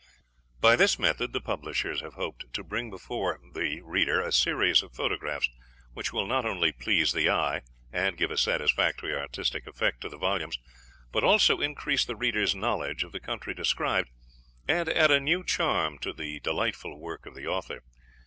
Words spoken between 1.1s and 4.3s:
the publishers have hoped to bring before the reader